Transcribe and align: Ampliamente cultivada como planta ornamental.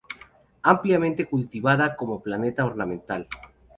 Ampliamente 0.63 1.27
cultivada 1.27 1.95
como 1.95 2.23
planta 2.23 2.65
ornamental. 2.65 3.27